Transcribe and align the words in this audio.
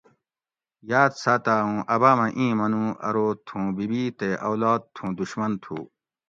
یاد 0.91 1.11
ساتاۤ 1.21 1.59
اُوں 1.67 1.79
اۤبامہ 1.93 2.27
اِیں 2.37 2.53
منو 2.59 2.85
ارو 3.07 3.27
تھوں 3.45 3.65
بی 3.75 3.85
بی 3.91 4.03
تے 4.17 4.29
اولاد 4.47 4.81
تھوں 4.95 5.09
دشمن 5.19 5.51
تھو 5.63 5.77